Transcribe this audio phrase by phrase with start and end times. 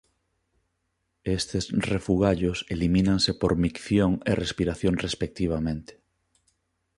[1.37, 1.63] Estes
[1.93, 5.93] refugallos elimínanse por micción e respiración respectivamente.